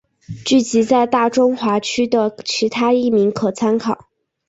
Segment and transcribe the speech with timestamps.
[0.43, 4.07] 剧集在大中华区的其他译名可参考。